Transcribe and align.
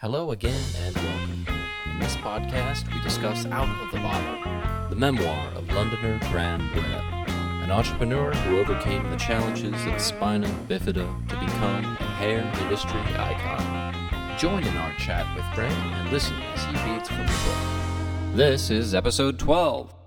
Hello 0.00 0.30
again 0.30 0.58
and 0.78 0.96
welcome. 0.96 1.44
In 1.92 2.00
this 2.00 2.16
podcast, 2.16 2.90
we 2.90 2.98
discuss 3.02 3.44
Out 3.44 3.68
of 3.84 3.90
the 3.92 3.98
Bottle, 3.98 4.88
the 4.88 4.96
memoir 4.96 5.46
of 5.54 5.70
Londoner 5.74 6.18
Graham 6.30 6.74
Webb, 6.74 7.28
an 7.62 7.70
entrepreneur 7.70 8.32
who 8.32 8.60
overcame 8.60 9.10
the 9.10 9.18
challenges 9.18 9.74
of 9.84 10.00
spina 10.00 10.48
bifida 10.68 11.28
to 11.28 11.36
become 11.38 11.84
a 11.84 12.12
hair 12.16 12.40
industry 12.62 12.98
icon. 13.18 14.38
Join 14.38 14.64
in 14.64 14.74
our 14.78 14.94
chat 14.94 15.26
with 15.36 15.44
Graham 15.54 15.92
and 15.92 16.10
listen 16.10 16.40
as 16.54 16.64
he 16.64 16.90
reads 16.90 17.06
from 17.06 17.18
the 17.18 17.32
book. 17.44 18.36
This 18.36 18.70
is 18.70 18.94
episode 18.94 19.38
12. 19.38 19.99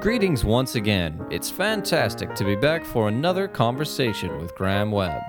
Greetings 0.00 0.46
once 0.46 0.76
again. 0.76 1.26
It's 1.30 1.50
fantastic 1.50 2.34
to 2.34 2.42
be 2.42 2.56
back 2.56 2.86
for 2.86 3.08
another 3.08 3.46
conversation 3.46 4.38
with 4.38 4.54
Graham 4.54 4.90
Webb. 4.90 5.20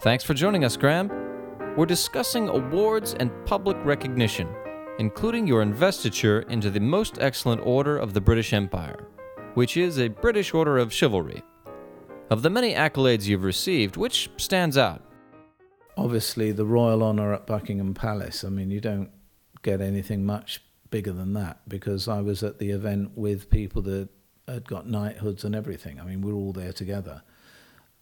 Thanks 0.00 0.24
for 0.24 0.32
joining 0.32 0.64
us, 0.64 0.78
Graham. 0.78 1.10
We're 1.76 1.84
discussing 1.84 2.48
awards 2.48 3.12
and 3.20 3.30
public 3.44 3.76
recognition, 3.84 4.48
including 4.98 5.46
your 5.46 5.60
investiture 5.60 6.40
into 6.48 6.70
the 6.70 6.80
Most 6.80 7.18
Excellent 7.20 7.60
Order 7.66 7.98
of 7.98 8.14
the 8.14 8.20
British 8.22 8.54
Empire, 8.54 9.08
which 9.52 9.76
is 9.76 9.98
a 9.98 10.08
British 10.08 10.54
order 10.54 10.78
of 10.78 10.90
chivalry. 10.90 11.42
Of 12.30 12.40
the 12.40 12.48
many 12.48 12.72
accolades 12.72 13.26
you've 13.26 13.44
received, 13.44 13.98
which 13.98 14.30
stands 14.38 14.78
out? 14.78 15.02
Obviously, 15.98 16.50
the 16.50 16.64
Royal 16.64 17.02
Honour 17.02 17.34
at 17.34 17.46
Buckingham 17.46 17.92
Palace. 17.92 18.42
I 18.42 18.48
mean, 18.48 18.70
you 18.70 18.80
don't 18.80 19.10
get 19.62 19.82
anything 19.82 20.24
much 20.24 20.62
bigger 20.90 21.12
than 21.12 21.34
that 21.34 21.60
because 21.68 22.08
I 22.08 22.20
was 22.20 22.42
at 22.42 22.58
the 22.58 22.70
event 22.70 23.12
with 23.16 23.50
people 23.50 23.82
that 23.82 24.08
had 24.46 24.66
got 24.66 24.88
knighthoods 24.88 25.44
and 25.44 25.54
everything. 25.54 26.00
I 26.00 26.04
mean, 26.04 26.22
we're 26.22 26.34
all 26.34 26.52
there 26.52 26.72
together. 26.72 27.22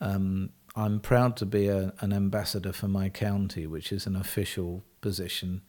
Um, 0.01 0.51
I'm 0.75 1.01
proud 1.01 1.37
to 1.39 1.47
be 1.47 1.69
a, 1.69 1.95
an 2.01 2.13
ambassador 2.13 2.73
for 2.73 2.89
my 2.89 3.09
county, 3.09 3.67
which 3.67 3.93
is 3.93 4.07
an 4.07 4.15
official 4.15 4.85
position 5.01 5.63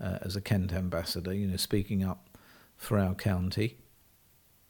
uh, 0.00 0.18
as 0.22 0.36
a 0.36 0.40
Kent 0.40 0.72
ambassador, 0.72 1.32
you 1.32 1.46
know, 1.46 1.56
speaking 1.56 2.04
up 2.04 2.38
for 2.76 2.98
our 2.98 3.14
county. 3.14 3.78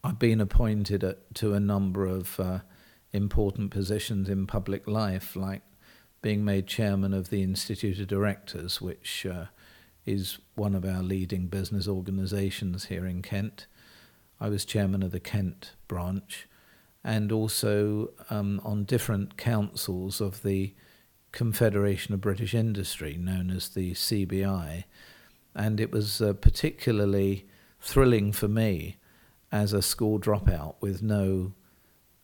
I've 0.03 0.19
been 0.19 0.41
appointed 0.41 1.05
at, 1.05 1.35
to 1.37 1.53
a 1.53 1.61
number 1.61 2.07
of 2.07 2.41
uh, 2.41 2.61
important 3.13 3.71
positions 3.71 4.29
in 4.29 4.47
public 4.47 4.87
life, 4.87 5.37
like 5.37 5.63
being 6.23 6.45
made 6.45 6.67
chairman 6.67 7.13
of 7.13 7.31
the 7.31 7.43
Institute 7.43 8.01
of 8.01 8.07
Directors, 8.07 8.81
which 8.81 9.27
uh, 9.27 9.47
is 10.07 10.39
one 10.55 10.75
of 10.75 10.85
our 10.85 11.03
leading 11.03 11.49
business 11.49 11.89
organisations 11.89 12.87
here 12.87 13.05
in 13.05 13.21
Kent. 13.23 13.67
I 14.41 14.49
was 14.49 14.65
chairman 14.65 15.03
of 15.03 15.11
the 15.11 15.21
Kent 15.21 15.73
branch 15.89 16.47
and 17.03 17.31
also 17.31 18.11
um, 18.31 18.61
on 18.65 18.85
different 18.85 19.37
councils 19.37 20.21
of 20.21 20.43
the 20.43 20.75
Confederation 21.33 22.15
of 22.15 22.21
British 22.21 22.55
Industry, 22.55 23.17
known 23.19 23.51
as 23.51 23.69
the 23.69 23.93
CBI. 23.93 24.85
And 25.55 25.81
it 25.81 25.93
was 25.93 26.21
uh, 26.21 26.33
particularly 26.33 27.47
thrilling 27.81 28.33
for 28.33 28.49
me 28.49 28.97
as 29.53 29.73
a 29.73 29.83
school 29.83 30.19
dropout 30.19 30.75
with 30.81 31.03
no 31.03 31.53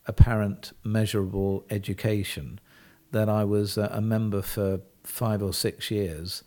apparent 0.07 0.73
measurable 0.83 1.65
education 1.71 2.59
that 3.13 3.29
I 3.29 3.45
was 3.45 3.79
uh, 3.79 3.89
a 3.93 4.01
member 4.01 4.43
for 4.43 4.81
five 5.05 5.43
or 5.43 5.53
six 5.53 5.91
years 5.91 6.43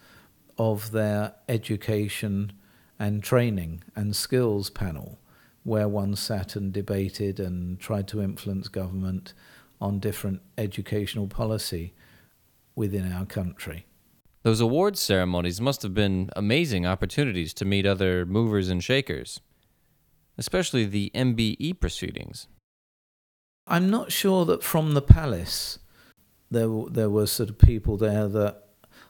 of 0.57 0.91
their 0.91 1.33
education 1.49 2.53
and 2.97 3.23
training 3.23 3.83
and 3.95 4.15
skills 4.15 4.69
panel, 4.69 5.19
where 5.63 5.87
one 5.87 6.15
sat 6.15 6.55
and 6.55 6.71
debated 6.71 7.39
and 7.39 7.79
tried 7.79 8.07
to 8.07 8.21
influence 8.21 8.67
government 8.67 9.33
on 9.81 9.99
different 9.99 10.41
educational 10.57 11.27
policy 11.27 11.93
within 12.75 13.11
our 13.11 13.25
country. 13.25 13.85
Those 14.43 14.61
awards 14.61 14.99
ceremonies 14.99 15.59
must 15.59 15.81
have 15.81 15.93
been 15.93 16.29
amazing 16.35 16.85
opportunities 16.85 17.53
to 17.55 17.65
meet 17.65 17.85
other 17.85 18.25
movers 18.25 18.69
and 18.69 18.83
shakers, 18.83 19.41
especially 20.37 20.85
the 20.85 21.11
MBE 21.15 21.79
proceedings. 21.79 22.47
I'm 23.67 23.89
not 23.89 24.11
sure 24.11 24.45
that 24.45 24.61
from 24.61 24.93
the 24.93 25.01
palace 25.01 25.79
there 26.51 26.69
there 26.91 27.09
were 27.09 27.25
sort 27.25 27.49
of 27.49 27.57
people 27.57 27.97
there 27.97 28.27
that 28.27 28.64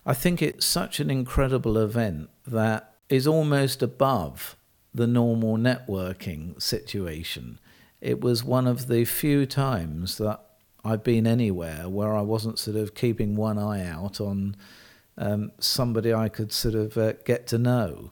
I 0.05 0.13
think 0.13 0.41
it's 0.41 0.65
such 0.65 0.99
an 0.99 1.09
incredible 1.09 1.77
event 1.77 2.29
that 2.45 2.93
is 3.09 3.25
almost 3.25 3.81
above 3.81 4.55
the 4.93 5.07
normal 5.07 5.57
networking 5.57 6.61
situation. 6.61 7.59
It 8.01 8.21
was 8.21 8.43
one 8.43 8.67
of 8.67 8.87
the 8.87 9.05
few 9.05 9.45
times 9.45 10.17
that 10.19 10.41
I've 10.83 11.03
been 11.03 11.25
anywhere 11.25 11.89
where 11.89 12.15
I 12.15 12.21
wasn't 12.21 12.59
sort 12.59 12.77
of 12.77 12.93
keeping 12.93 13.35
one 13.35 13.57
eye 13.57 13.83
out 13.83 14.21
on 14.21 14.55
um, 15.17 15.51
somebody 15.59 16.13
I 16.13 16.29
could 16.29 16.51
sort 16.51 16.75
of 16.75 16.97
uh, 16.97 17.13
get 17.25 17.47
to 17.47 17.57
know. 17.57 18.11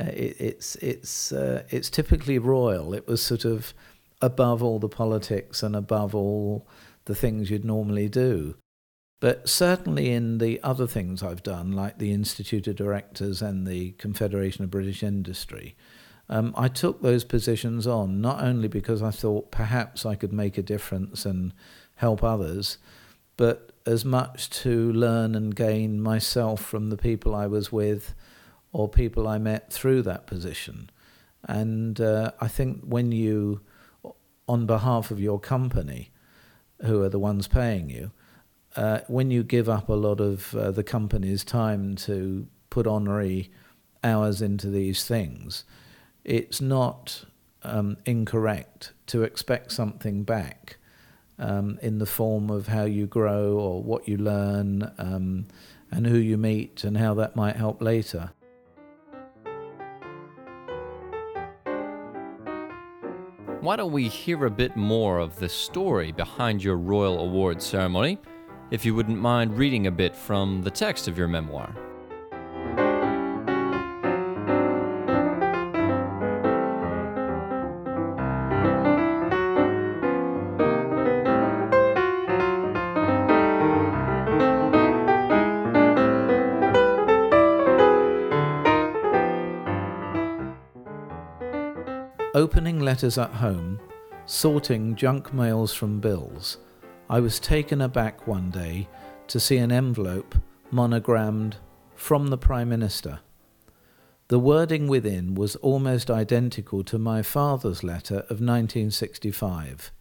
Uh, 0.00 0.04
it, 0.04 0.36
it's 0.38 0.76
it's 0.76 1.32
uh, 1.32 1.64
it's 1.70 1.90
typically 1.90 2.38
royal. 2.38 2.94
It 2.94 3.08
was 3.08 3.22
sort 3.22 3.44
of 3.44 3.74
above 4.22 4.62
all 4.62 4.78
the 4.78 4.88
politics 4.88 5.62
and 5.62 5.74
above 5.74 6.14
all 6.14 6.66
the 7.06 7.14
things 7.14 7.50
you'd 7.50 7.64
normally 7.64 8.08
do. 8.08 8.56
But 9.20 9.48
certainly 9.48 10.10
in 10.10 10.38
the 10.38 10.62
other 10.62 10.86
things 10.86 11.22
I've 11.22 11.42
done, 11.42 11.72
like 11.72 11.98
the 11.98 12.12
Institute 12.12 12.66
of 12.66 12.76
Directors 12.76 13.40
and 13.40 13.66
the 13.66 13.92
Confederation 13.92 14.64
of 14.64 14.70
British 14.70 15.02
Industry, 15.02 15.76
um, 16.28 16.54
I 16.56 16.68
took 16.68 17.02
those 17.02 17.24
positions 17.24 17.86
on 17.86 18.20
not 18.20 18.42
only 18.42 18.68
because 18.68 19.02
I 19.02 19.10
thought 19.10 19.50
perhaps 19.50 20.06
I 20.06 20.14
could 20.14 20.32
make 20.32 20.58
a 20.58 20.62
difference 20.62 21.24
and 21.26 21.52
help 21.96 22.22
others, 22.22 22.78
but 23.36 23.72
as 23.86 24.04
much 24.04 24.48
to 24.48 24.92
learn 24.92 25.34
and 25.34 25.54
gain 25.54 26.00
myself 26.00 26.64
from 26.64 26.90
the 26.90 26.96
people 26.96 27.34
I 27.34 27.46
was 27.46 27.70
with 27.70 28.14
or 28.72 28.88
people 28.88 29.28
I 29.28 29.38
met 29.38 29.72
through 29.72 30.02
that 30.02 30.26
position. 30.26 30.90
And 31.46 32.00
uh, 32.00 32.32
I 32.40 32.48
think 32.48 32.82
when 32.82 33.12
you, 33.12 33.60
on 34.48 34.66
behalf 34.66 35.10
of 35.10 35.20
your 35.20 35.38
company, 35.38 36.10
who 36.82 37.02
are 37.02 37.08
the 37.08 37.18
ones 37.18 37.46
paying 37.46 37.90
you, 37.90 38.10
uh, 38.76 39.00
when 39.06 39.30
you 39.30 39.42
give 39.42 39.68
up 39.68 39.88
a 39.88 39.94
lot 39.94 40.20
of 40.20 40.54
uh, 40.54 40.70
the 40.70 40.82
company's 40.82 41.44
time 41.44 41.94
to 41.94 42.46
put 42.70 42.86
honorary 42.86 43.50
hours 44.02 44.42
into 44.42 44.68
these 44.68 45.04
things, 45.04 45.64
it's 46.24 46.60
not 46.60 47.24
um, 47.62 47.96
incorrect 48.04 48.92
to 49.06 49.22
expect 49.22 49.72
something 49.72 50.24
back 50.24 50.76
um, 51.38 51.78
in 51.82 51.98
the 51.98 52.06
form 52.06 52.50
of 52.50 52.68
how 52.68 52.84
you 52.84 53.06
grow 53.06 53.56
or 53.56 53.82
what 53.82 54.08
you 54.08 54.16
learn 54.16 54.90
um, 54.98 55.46
and 55.90 56.06
who 56.06 56.18
you 56.18 56.36
meet 56.36 56.84
and 56.84 56.96
how 56.98 57.14
that 57.14 57.36
might 57.36 57.56
help 57.56 57.80
later. 57.80 58.32
Why 63.60 63.76
don't 63.76 63.92
we 63.92 64.08
hear 64.08 64.44
a 64.44 64.50
bit 64.50 64.76
more 64.76 65.18
of 65.18 65.38
the 65.38 65.48
story 65.48 66.12
behind 66.12 66.62
your 66.62 66.76
Royal 66.76 67.18
Award 67.18 67.62
ceremony? 67.62 68.18
If 68.70 68.84
you 68.84 68.94
wouldn't 68.94 69.18
mind 69.18 69.56
reading 69.56 69.86
a 69.86 69.90
bit 69.90 70.16
from 70.16 70.62
the 70.62 70.70
text 70.70 71.08
of 71.08 71.18
your 71.18 71.28
memoir. 71.28 71.74
Opening 92.34 92.80
letters 92.80 93.16
at 93.16 93.30
home, 93.30 93.78
sorting 94.26 94.96
junk 94.96 95.32
mails 95.32 95.72
from 95.72 96.00
bills, 96.00 96.58
I 97.08 97.20
was 97.20 97.38
taken 97.38 97.82
aback 97.82 98.26
one 98.26 98.50
day 98.50 98.88
to 99.26 99.38
see 99.38 99.58
an 99.58 99.70
envelope 99.70 100.34
monogrammed 100.70 101.56
from 101.94 102.28
the 102.28 102.38
Prime 102.38 102.70
Minister. 102.70 103.20
The 104.28 104.38
wording 104.38 104.88
within 104.88 105.34
was 105.34 105.56
almost 105.56 106.10
identical 106.10 106.82
to 106.84 106.98
my 106.98 107.20
father's 107.20 107.84
letter 107.84 108.20
of 108.30 108.40
1965 108.40 109.92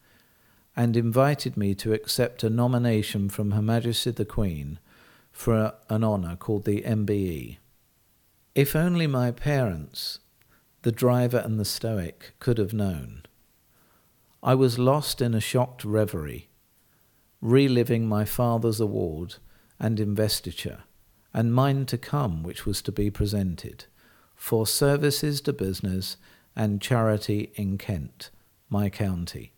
and 0.78 0.96
invited 0.96 1.58
me 1.58 1.76
to 1.76 1.92
accept 1.92 2.42
a 2.42 2.50
nomination 2.50 3.28
from 3.28 3.52
Her 3.52 3.62
Majesty 3.62 4.12
the 4.12 4.24
Queen 4.24 4.80
for 5.34 5.74
an 5.90 6.06
honour 6.06 6.38
called 6.38 6.64
the 6.64 6.84
MBE. 6.84 7.58
If 8.56 8.78
only 8.78 9.08
my 9.08 9.32
parents, 9.32 10.20
the 10.84 10.92
driver 10.94 11.40
and 11.40 11.60
the 11.60 11.66
stoic, 11.66 12.34
could 12.40 12.58
have 12.58 12.74
known. 12.74 13.24
I 14.42 14.56
was 14.56 14.80
lost 14.80 15.22
in 15.22 15.34
a 15.34 15.42
shocked 15.42 15.84
reverie 15.84 16.48
reliving 17.44 18.08
my 18.08 18.24
father's 18.24 18.80
award 18.80 19.36
and 19.78 20.00
investiture, 20.00 20.84
and 21.34 21.54
mine 21.54 21.86
to 21.86 21.98
come, 21.98 22.42
which 22.42 22.66
was 22.66 22.82
to 22.82 22.92
be 22.92 23.12
presented, 23.12 23.84
for 24.34 24.66
services 24.66 25.42
to 25.42 25.52
business 25.52 26.16
and 26.56 26.82
charity 26.82 27.52
in 27.56 27.78
Kent, 27.78 28.30
my 28.70 28.90
county. 28.90 29.52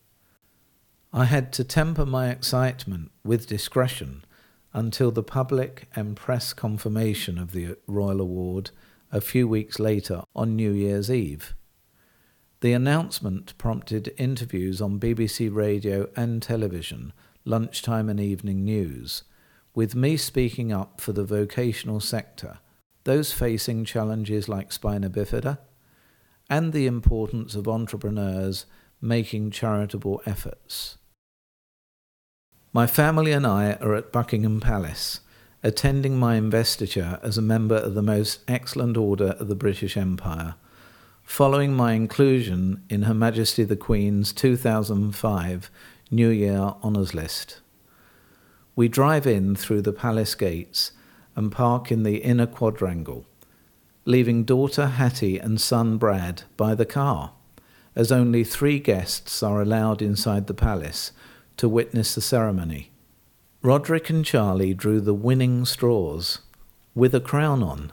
I 1.14 1.26
had 1.26 1.54
to 1.54 1.64
temper 1.64 2.08
my 2.08 2.30
excitement 2.30 3.12
with 3.24 3.46
discretion 3.46 4.26
until 4.74 5.12
the 5.12 5.24
public 5.24 5.88
and 5.96 6.18
press 6.18 6.54
confirmation 6.54 7.38
of 7.38 7.52
the 7.52 7.78
Royal 7.86 8.20
Award 8.20 8.72
a 9.12 9.22
few 9.22 9.48
weeks 9.48 9.78
later 9.78 10.24
on 10.36 10.56
New 10.56 10.72
Year's 10.72 11.12
Eve. 11.12 11.54
The 12.62 12.74
announcement 12.74 13.56
prompted 13.60 14.12
interviews 14.18 14.82
on 14.82 15.00
BBC 15.00 15.54
radio 15.54 16.10
and 16.16 16.42
television, 16.42 17.14
lunchtime 17.46 18.10
and 18.10 18.20
evening 18.20 18.66
news, 18.66 19.24
with 19.74 19.96
me 19.96 20.18
speaking 20.18 20.72
up 20.74 21.00
for 21.00 21.14
the 21.14 21.24
vocational 21.24 22.00
sector, 22.00 22.60
those 23.04 23.32
facing 23.32 23.86
challenges 23.86 24.50
like 24.50 24.72
spina 24.72 25.10
bifida, 25.10 25.60
and 26.50 26.74
the 26.74 26.88
importance 26.88 27.56
of 27.56 27.68
entrepreneurs 27.68 28.66
making 29.00 29.52
charitable 29.52 30.22
efforts. 30.26 30.98
My 32.74 32.88
family 32.88 33.32
and 33.32 33.46
I 33.46 33.74
are 33.74 33.96
at 33.96 34.12
Buckingham 34.12 34.60
Palace, 34.60 35.22
attending 35.64 36.18
my 36.18 36.36
investiture 36.36 37.20
as 37.24 37.38
a 37.38 37.42
member 37.42 37.78
of 37.78 37.94
the 37.94 38.02
most 38.02 38.42
excellent 38.48 38.98
order 38.98 39.30
of 39.40 39.48
the 39.48 39.56
British 39.56 39.96
Empire, 39.96 40.56
following 41.24 41.74
my 41.74 41.94
inclusion 41.94 42.84
in 42.90 43.04
Her 43.04 43.14
Majesty 43.14 43.64
the 43.64 43.76
Queen's 43.76 44.34
2005 44.34 45.72
New 46.12 46.30
Year 46.30 46.76
Honours 46.84 47.16
List. 47.16 47.62
We 48.76 48.88
drive 48.88 49.26
in 49.26 49.56
through 49.56 49.82
the 49.82 49.92
palace 49.92 50.36
gates 50.36 50.92
and 51.36 51.52
park 51.52 51.92
in 51.92 52.04
the 52.04 52.18
inner 52.18 52.46
quadrangle, 52.46 53.26
leaving 54.06 54.44
daughter 54.44 54.86
Hattie 54.86 55.40
and 55.40 55.60
son 55.60 55.98
Brad 55.98 56.44
by 56.58 56.76
the 56.76 56.86
car, 56.86 57.34
as 57.96 58.12
only 58.12 58.44
three 58.44 58.78
guests 58.78 59.42
are 59.42 59.64
allowed 59.64 60.00
inside 60.00 60.46
the 60.46 60.54
palace 60.54 61.12
to 61.58 61.68
witness 61.68 62.14
the 62.14 62.22
ceremony. 62.22 62.92
Roderick 63.64 64.08
and 64.12 64.24
Charlie 64.24 64.76
drew 64.76 65.02
the 65.02 65.16
winning 65.16 65.66
straws 65.66 66.40
with 66.94 67.16
a 67.16 67.20
crown 67.20 67.64
on 67.64 67.92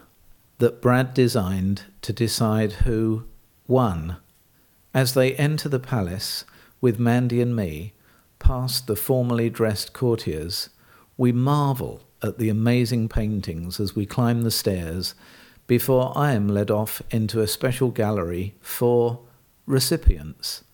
that 0.58 0.82
Brad 0.82 1.14
designed 1.14 1.84
to 2.02 2.12
decide 2.12 2.72
who 2.72 3.24
won. 3.66 4.18
As 4.92 5.14
they 5.14 5.34
enter 5.36 5.70
the 5.70 5.80
palace 5.80 6.44
with 6.82 6.98
Mandy 6.98 7.40
and 7.40 7.56
me, 7.56 7.94
past 8.42 8.86
the 8.86 8.96
formally 8.96 9.48
dressed 9.48 9.92
courtiers, 9.92 10.68
we 11.16 11.32
marvel 11.32 12.02
at 12.22 12.38
the 12.38 12.48
amazing 12.48 13.08
paintings 13.08 13.80
as 13.80 13.96
we 13.96 14.04
climb 14.04 14.42
the 14.42 14.50
stairs 14.50 15.14
before 15.66 16.12
I 16.16 16.32
am 16.32 16.48
led 16.48 16.70
off 16.70 17.00
into 17.10 17.40
a 17.40 17.46
special 17.46 17.90
gallery 17.90 18.56
for 18.60 19.20
recipients. 19.64 20.64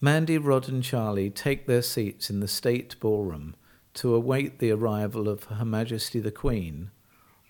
Mandy, 0.00 0.36
Rod, 0.38 0.68
and 0.68 0.82
Charlie 0.82 1.30
take 1.30 1.66
their 1.66 1.82
seats 1.82 2.28
in 2.28 2.40
the 2.40 2.48
state 2.48 3.00
ballroom 3.00 3.56
to 3.94 4.14
await 4.14 4.58
the 4.58 4.70
arrival 4.70 5.28
of 5.28 5.44
Her 5.44 5.64
Majesty 5.64 6.20
the 6.20 6.30
Queen 6.30 6.90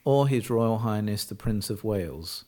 or 0.05 0.29
His 0.29 0.49
Royal 0.49 0.79
Highness 0.79 1.25
the 1.25 1.35
Prince 1.35 1.71
of 1.71 1.83
Wales. 1.83 2.45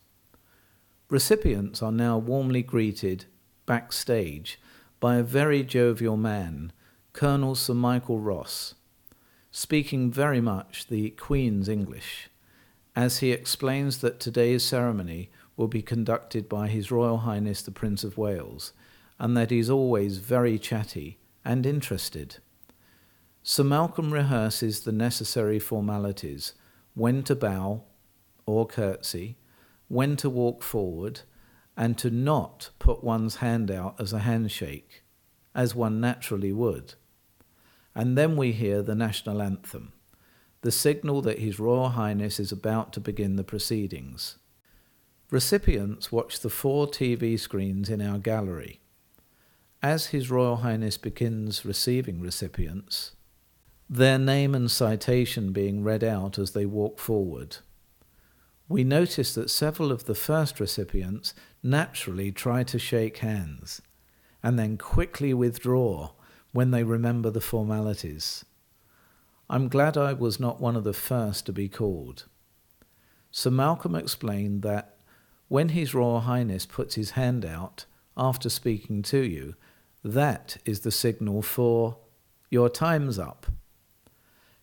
Recipients 1.09 1.83
are 1.83 1.93
now 1.93 2.19
warmly 2.19 2.63
greeted 2.63 3.25
backstage 3.65 4.61
by 5.01 5.17
a 5.17 5.23
very 5.23 5.63
jovial 5.63 6.17
man, 6.17 6.73
Colonel 7.17 7.55
Sir 7.55 7.73
Michael 7.73 8.19
Ross, 8.19 8.75
speaking 9.51 10.13
very 10.13 10.43
much 10.43 10.89
the 10.89 11.09
Queen's 11.13 11.67
English, 11.67 12.29
as 12.95 13.21
he 13.21 13.33
explains 13.33 14.03
that 14.03 14.21
today's 14.21 14.63
ceremony 14.63 15.31
will 15.57 15.67
be 15.67 15.81
conducted 15.81 16.47
by 16.47 16.69
His 16.69 16.91
Royal 16.91 17.17
Highness 17.17 17.63
the 17.63 17.71
Prince 17.71 18.05
of 18.05 18.19
Wales 18.19 18.75
and 19.19 19.35
that 19.35 19.51
he's 19.51 19.71
always 19.71 20.19
very 20.19 20.59
chatty 20.59 21.17
and 21.43 21.65
interested. 21.65 22.37
Sir 23.43 23.65
Malcolm 23.65 24.13
rehearses 24.13 24.81
the 24.81 24.93
necessary 24.93 25.59
formalities 25.59 26.53
when 26.93 27.23
to 27.23 27.35
bow 27.35 27.85
or 28.45 28.67
curtsy, 28.67 29.39
when 29.89 30.17
to 30.17 30.29
walk 30.29 30.63
forward, 30.63 31.21
and 31.79 31.97
to 31.97 32.11
not 32.11 32.69
put 32.79 33.03
one's 33.03 33.37
hand 33.37 33.71
out 33.71 33.99
as 33.99 34.13
a 34.13 34.19
handshake, 34.19 35.03
as 35.55 35.75
one 35.75 35.99
naturally 35.99 36.53
would. 36.53 36.93
And 37.97 38.17
then 38.17 38.37
we 38.37 38.53
hear 38.53 38.81
the 38.81 38.95
national 38.95 39.43
anthem, 39.43 39.93
the 40.61 40.71
signal 40.71 41.21
that 41.23 41.41
His 41.41 41.59
Royal 41.59 41.89
Highness 41.89 42.39
is 42.39 42.53
about 42.53 42.93
to 42.93 43.01
begin 43.01 43.35
the 43.35 43.43
proceedings. 43.43 44.39
Recipients 45.33 46.13
watch 46.13 46.39
the 46.39 46.51
four 46.51 46.87
TV 46.87 47.41
screens 47.41 47.91
in 47.91 48.01
our 48.01 48.19
gallery 48.19 48.81
as 49.83 50.07
His 50.07 50.31
Royal 50.31 50.57
Highness 50.57 50.97
begins 50.97 51.65
receiving 51.65 52.21
recipients, 52.21 53.13
their 53.89 54.19
name 54.19 54.55
and 54.55 54.71
citation 54.71 55.53
being 55.53 55.85
read 55.85 56.03
out 56.03 56.39
as 56.39 56.53
they 56.53 56.67
walk 56.67 56.99
forward, 56.99 57.59
we 58.69 58.83
notice 58.83 59.33
that 59.35 59.49
several 59.49 59.93
of 59.93 60.07
the 60.07 60.15
first 60.15 60.59
recipients 60.59 61.35
naturally 61.63 62.33
try 62.33 62.65
to 62.65 62.81
shake 62.81 63.19
hands 63.19 63.81
and 64.43 64.59
then 64.59 64.77
quickly 64.77 65.33
withdraw 65.33 66.11
when 66.57 66.71
they 66.71 66.83
remember 66.83 67.29
the 67.29 67.39
formalities. 67.39 68.43
I'm 69.51 69.69
glad 69.69 69.99
I 69.99 70.15
was 70.15 70.41
not 70.41 70.59
one 70.59 70.75
of 70.75 70.85
the 70.85 70.95
first 70.95 71.45
to 71.45 71.53
be 71.53 71.69
called. 71.69 72.25
Sir 73.31 73.51
Malcolm 73.51 73.95
explained 73.95 74.63
that 74.63 74.97
when 75.49 75.69
His 75.69 75.93
Royal 75.93 76.21
Highness 76.21 76.65
puts 76.65 76.95
his 76.95 77.11
hand 77.11 77.45
out 77.45 77.85
after 78.17 78.49
speaking 78.49 79.03
to 79.03 79.19
you, 79.19 79.55
that 80.03 80.57
is 80.65 80.81
the 80.81 80.91
signal 80.91 81.43
for 81.43 81.99
your 82.49 82.71
time's 82.71 83.19
up. 83.19 83.45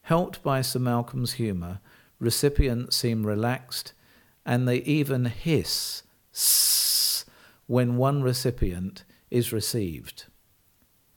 Helped 0.02 0.42
by 0.42 0.62
Sir 0.62 0.80
Malcolm's 0.80 1.34
humour, 1.34 1.80
recipients 2.18 2.96
seem 2.96 3.24
relaxed 3.24 3.94
and 4.48 4.68
they 4.68 4.78
even 4.78 5.26
hiss 5.26 6.02
when 7.68 7.98
one 7.98 8.24
recipient 8.24 9.04
is 9.30 9.54
received 9.54 10.26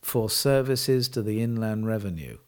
for 0.07 0.31
services 0.31 1.09
to 1.09 1.21
the 1.21 1.43
Inland 1.43 1.85
Revenue. 1.85 2.39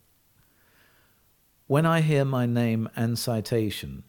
When 1.66 1.84
I 1.84 2.02
hear 2.02 2.24
my 2.24 2.46
name 2.46 2.88
and 2.94 3.18
citation 3.18 4.04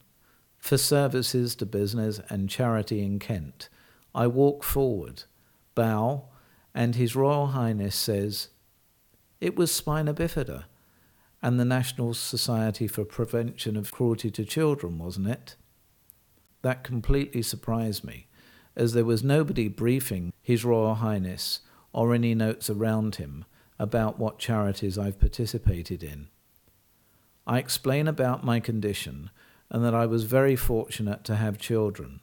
for 0.59 0.77
services 0.77 1.55
to 1.55 1.65
business 1.65 2.21
and 2.29 2.47
charity 2.47 3.03
in 3.03 3.17
Kent, 3.17 3.67
I 4.13 4.27
walk 4.27 4.63
forward, 4.63 5.23
bow, 5.73 6.25
and 6.75 6.93
His 6.93 7.15
Royal 7.15 7.47
Highness 7.47 7.95
says, 7.95 8.49
It 9.41 9.55
was 9.55 9.71
spina 9.71 10.13
bifida 10.13 10.65
and 11.41 11.59
the 11.59 11.65
National 11.65 12.13
Society 12.13 12.87
for 12.87 13.03
Prevention 13.03 13.75
of 13.75 13.91
Cruelty 13.91 14.29
to 14.29 14.45
Children, 14.45 14.99
wasn't 14.99 15.27
it? 15.27 15.55
That 16.61 16.83
completely 16.83 17.41
surprised 17.41 18.03
me, 18.03 18.27
as 18.75 18.93
there 18.93 19.05
was 19.05 19.23
nobody 19.23 19.67
briefing 19.67 20.33
His 20.39 20.63
Royal 20.63 20.93
Highness 20.93 21.61
or 21.93 22.13
any 22.13 22.35
notes 22.35 22.69
around 22.69 23.15
him 23.15 23.45
about 23.77 24.19
what 24.19 24.39
charities 24.39 24.97
I've 24.97 25.19
participated 25.19 26.03
in. 26.03 26.27
I 27.47 27.57
explain 27.57 28.07
about 28.07 28.43
my 28.43 28.59
condition 28.59 29.31
and 29.69 29.83
that 29.83 29.95
I 29.95 30.05
was 30.05 30.23
very 30.23 30.55
fortunate 30.55 31.23
to 31.25 31.35
have 31.35 31.57
children. 31.57 32.19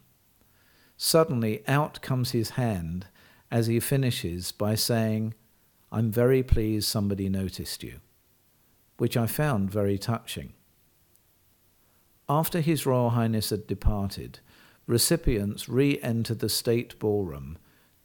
Suddenly, 0.95 1.67
out 1.67 2.01
comes 2.01 2.31
his 2.31 2.51
hand 2.51 3.07
as 3.51 3.67
he 3.67 3.79
finishes 3.79 4.51
by 4.51 4.75
saying, 4.75 5.33
I'm 5.91 6.11
very 6.11 6.43
pleased 6.43 6.87
somebody 6.87 7.29
noticed 7.29 7.83
you, 7.83 7.99
which 8.97 9.15
I 9.15 9.25
found 9.25 9.71
very 9.71 9.97
touching. 9.97 10.53
After 12.29 12.59
His 12.59 12.85
Royal 12.85 13.11
Highness 13.11 13.51
had 13.51 13.67
departed, 13.67 14.39
recipients 14.85 15.69
re 15.69 15.99
entered 16.01 16.39
the 16.39 16.49
state 16.49 16.99
ballroom 16.99 17.57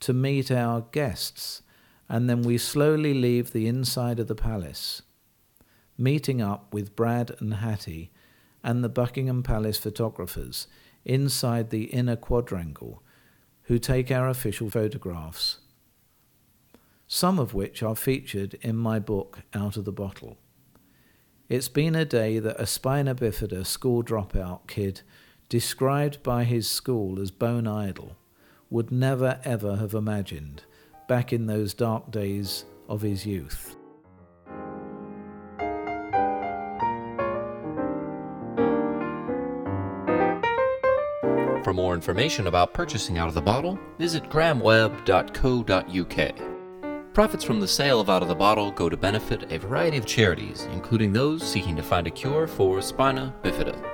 to 0.03 0.13
meet 0.13 0.51
our 0.51 0.83
guests, 0.93 1.63
and 2.09 2.29
then 2.29 2.43
we 2.43 2.59
slowly 2.59 3.15
leave 3.15 3.53
the 3.53 3.67
inside 3.67 4.19
of 4.19 4.27
the 4.27 4.35
palace, 4.35 5.03
meeting 5.97 6.43
up 6.43 6.73
with 6.75 6.95
Brad 6.95 7.35
and 7.41 7.55
Hattie 7.55 8.11
and 8.63 8.83
the 8.83 8.89
Buckingham 8.89 9.43
Palace 9.43 9.79
photographers 9.79 10.67
inside 11.05 11.71
the 11.71 11.85
inner 11.85 12.17
quadrangle 12.17 13.03
who 13.63 13.79
take 13.79 14.11
our 14.11 14.29
official 14.29 14.71
photographs, 14.71 15.59
some 17.07 17.39
of 17.39 17.55
which 17.55 17.83
are 17.83 17.97
featured 17.97 18.55
in 18.61 18.77
my 18.77 18.99
book 18.99 19.41
Out 19.55 19.77
of 19.77 19.85
the 19.85 19.93
Bottle. 19.93 20.37
It's 21.49 21.69
been 21.69 21.95
a 21.95 22.05
day 22.05 22.39
that 22.39 22.61
a 22.61 22.67
spina 22.67 23.15
bifida 23.15 23.67
school 23.67 24.03
dropout 24.03 24.67
kid, 24.67 25.03
described 25.49 26.23
by 26.23 26.45
his 26.45 26.69
school 26.69 27.21
as 27.21 27.31
bone 27.31 27.67
idle, 27.67 28.17
would 28.73 28.91
never 28.91 29.39
ever 29.45 29.77
have 29.77 29.93
imagined 29.93 30.63
back 31.07 31.31
in 31.33 31.47
those 31.47 31.75
dark 31.75 32.11
days 32.11 32.65
of 32.89 33.03
his 33.03 33.27
youth. 33.27 33.77
For 41.63 41.75
more 41.75 41.95
information 41.95 42.49
about 42.49 42.75
purchasing 42.75 43.19
out 43.19 43.29
of 43.29 43.35
the 43.35 43.43
bottle, 43.43 43.79
visit 43.99 44.25
grahamwebb.co.uk. 44.31 47.15
Profits 47.15 47.45
from 47.45 47.61
the 47.61 47.69
sale 47.69 48.01
of 48.01 48.09
Out 48.09 48.23
of 48.23 48.29
the 48.29 48.35
Bottle 48.35 48.71
go 48.73 48.89
to 48.89 48.97
benefit 48.97 49.53
a 49.53 49.59
variety 49.59 49.99
of 49.99 50.07
charities, 50.07 50.67
including 50.73 51.13
those 51.13 51.43
seeking 51.43 51.77
to 51.77 51.83
find 51.83 52.07
a 52.07 52.11
cure 52.11 52.47
for 52.47 52.81
spina 52.81 53.35
bifida. 53.45 53.92